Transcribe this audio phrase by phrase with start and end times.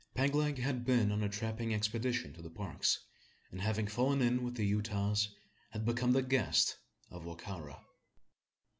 [0.15, 3.05] Peg leg had been on a trapping expedition to the Parks;
[3.51, 5.35] and having fallen in with the Utahs,
[5.69, 6.75] had become the guest
[7.11, 7.83] of Wa ka ra.